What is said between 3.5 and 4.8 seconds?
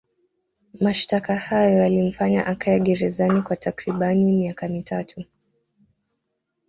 takribani miaka